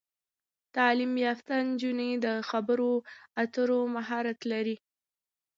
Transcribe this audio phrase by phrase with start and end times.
[0.75, 2.91] تعلیم یافته نجونې د خبرو
[3.41, 4.75] اترو مهارت لري.